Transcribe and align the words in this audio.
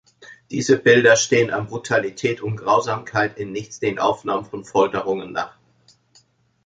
Diese 0.49 0.79
Bilder 0.79 1.15
stehen 1.15 1.51
an 1.51 1.67
Brutalität 1.67 2.41
und 2.41 2.57
Grausamkeit 2.57 3.37
in 3.37 3.51
nichts 3.51 3.79
den 3.79 3.99
Aufnahmen 3.99 4.45
von 4.45 4.65
Folterungen 4.65 5.31
nach. 5.31 5.59